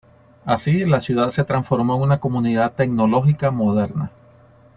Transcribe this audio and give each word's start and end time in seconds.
Así 0.45 0.83
la 0.85 0.99
ciudad 0.99 1.29
se 1.29 1.43
transformó 1.43 1.95
en 1.95 2.01
una 2.01 2.19
comunidad 2.19 2.73
tecnológica 2.73 3.51
moderna. 3.51 4.09